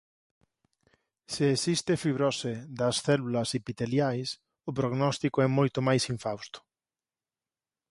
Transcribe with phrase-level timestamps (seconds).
[1.33, 4.29] Se existe fibrose das células epiteliais
[4.69, 6.59] o prognóstico é moito máis infausto.